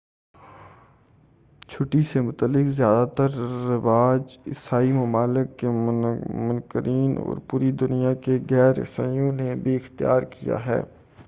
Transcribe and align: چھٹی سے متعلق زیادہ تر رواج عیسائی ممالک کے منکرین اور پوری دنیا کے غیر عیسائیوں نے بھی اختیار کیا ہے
چھٹی 1.69 2.01
سے 2.01 2.21
متعلق 2.21 2.69
زیادہ 2.69 3.05
تر 3.15 3.35
رواج 3.67 4.37
عیسائی 4.47 4.91
ممالک 4.91 5.57
کے 5.59 5.69
منکرین 5.69 7.17
اور 7.17 7.37
پوری 7.47 7.71
دنیا 7.79 8.13
کے 8.23 8.37
غیر 8.49 8.79
عیسائیوں 8.79 9.31
نے 9.31 9.53
بھی 9.55 9.75
اختیار 9.75 10.21
کیا 10.31 10.65
ہے 10.65 10.81